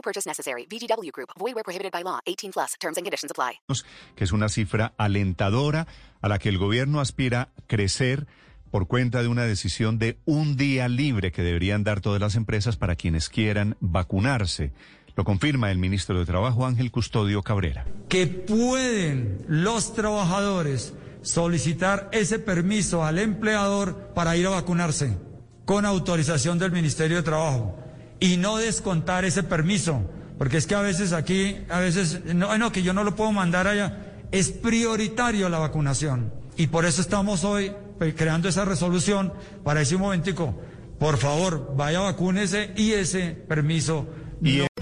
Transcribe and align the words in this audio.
No 0.00 0.02
purchase 0.02 0.26
necessary. 0.26 0.66
VGW 0.66 1.12
Group. 1.12 1.28
Void 1.38 1.54
where 1.54 1.62
prohibited 1.62 1.92
by 1.92 2.02
law. 2.02 2.20
18 2.26 2.52
plus. 2.52 2.74
Terms 2.80 2.96
and 2.96 3.04
conditions 3.04 3.30
apply. 3.30 3.60
que 4.16 4.24
es 4.24 4.32
una 4.32 4.48
cifra 4.48 4.94
alentadora 4.96 5.86
a 6.22 6.28
la 6.28 6.38
que 6.38 6.48
el 6.48 6.56
gobierno 6.56 7.00
aspira 7.00 7.50
crecer 7.66 8.26
por 8.70 8.86
cuenta 8.86 9.20
de 9.20 9.28
una 9.28 9.44
decisión 9.44 9.98
de 9.98 10.16
un 10.24 10.56
día 10.56 10.88
libre 10.88 11.32
que 11.32 11.42
deberían 11.42 11.84
dar 11.84 12.00
todas 12.00 12.20
las 12.20 12.34
empresas 12.34 12.76
para 12.76 12.96
quienes 12.96 13.28
quieran 13.28 13.76
vacunarse. 13.80 14.72
Lo 15.16 15.24
confirma 15.24 15.70
el 15.70 15.76
ministro 15.78 16.18
de 16.18 16.24
Trabajo 16.24 16.64
Ángel 16.64 16.90
Custodio 16.90 17.42
Cabrera. 17.42 17.84
que 18.08 18.26
pueden 18.26 19.44
los 19.48 19.92
trabajadores 19.92 20.94
solicitar 21.20 22.08
ese 22.12 22.38
permiso 22.38 23.04
al 23.04 23.18
empleador 23.18 24.12
para 24.14 24.34
ir 24.36 24.46
a 24.46 24.50
vacunarse 24.50 25.18
con 25.66 25.84
autorización 25.84 26.58
del 26.58 26.72
Ministerio 26.72 27.18
de 27.18 27.22
Trabajo 27.22 27.76
y 28.20 28.36
no 28.36 28.58
descontar 28.58 29.24
ese 29.24 29.42
permiso, 29.42 30.08
porque 30.38 30.58
es 30.58 30.66
que 30.66 30.74
a 30.74 30.82
veces 30.82 31.12
aquí, 31.12 31.56
a 31.68 31.80
veces, 31.80 32.20
no, 32.26 32.56
no, 32.58 32.70
que 32.70 32.82
yo 32.82 32.92
no 32.92 33.02
lo 33.02 33.16
puedo 33.16 33.32
mandar 33.32 33.66
allá, 33.66 34.12
es 34.30 34.50
prioritario 34.50 35.48
la 35.48 35.58
vacunación. 35.58 36.32
Y 36.56 36.66
por 36.68 36.84
eso 36.84 37.00
estamos 37.00 37.44
hoy 37.44 37.72
pues, 37.98 38.14
creando 38.14 38.48
esa 38.48 38.64
resolución 38.64 39.32
para 39.64 39.80
decir 39.80 39.96
un 39.96 40.02
momentico, 40.02 40.54
por 40.98 41.16
favor, 41.16 41.74
vaya 41.76 42.00
vacúnese 42.00 42.72
y 42.76 42.92
ese 42.92 43.30
permiso 43.30 44.06
Y 44.42 44.60